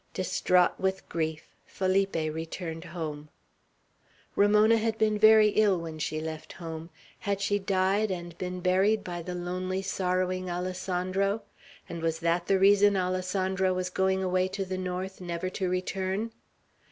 Distraught 0.15 0.79
with 0.79 1.07
grief, 1.09 1.43
Felipe 1.67 2.15
returned 2.15 2.85
home. 2.85 3.29
Ramona 4.35 4.77
had 4.77 4.97
been 4.97 5.19
very 5.19 5.49
ill 5.49 5.77
when 5.79 5.99
she 5.99 6.19
left 6.19 6.53
home. 6.53 6.89
Had 7.19 7.39
she 7.39 7.59
died, 7.59 8.09
and 8.09 8.35
been 8.39 8.61
buried 8.61 9.03
by 9.03 9.21
the 9.21 9.35
lonely, 9.35 9.83
sorrowing 9.83 10.49
Alessandro? 10.49 11.43
And 11.87 12.01
was 12.01 12.17
that 12.21 12.47
the 12.47 12.57
reason 12.57 12.97
Alessandro 12.97 13.75
was 13.75 13.91
going 13.91 14.23
away 14.23 14.47
to 14.47 14.65
the 14.65 14.75
North, 14.79 15.21
never 15.21 15.51
to 15.51 15.69
return? 15.69 16.31